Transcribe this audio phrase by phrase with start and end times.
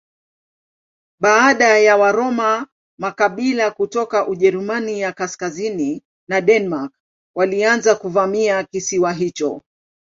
[1.19, 2.67] Baada ya Waroma
[2.99, 6.93] makabila kutoka Ujerumani ya kaskazini na Denmark
[7.35, 9.61] walianza kuvamia kisiwa hicho.